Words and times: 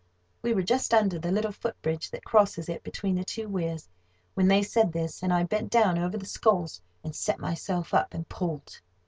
We 0.41 0.55
were 0.55 0.63
just 0.63 0.95
under 0.95 1.19
the 1.19 1.31
little 1.31 1.51
foot 1.51 1.79
bridge 1.83 2.09
that 2.09 2.23
crosses 2.25 2.69
it 2.69 2.81
between 2.81 3.13
the 3.13 3.23
two 3.23 3.47
weirs, 3.47 3.87
when 4.33 4.47
they 4.47 4.63
said 4.63 4.91
this, 4.91 5.21
and 5.21 5.31
I 5.31 5.43
bent 5.43 5.69
down 5.69 5.99
over 5.99 6.17
the 6.17 6.25
sculls, 6.25 6.81
and 7.03 7.15
set 7.15 7.37
myself 7.37 7.93
up, 7.93 8.15
and 8.15 8.27
pulled. 8.27 8.81